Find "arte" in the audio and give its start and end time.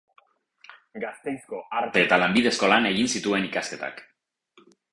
1.81-2.03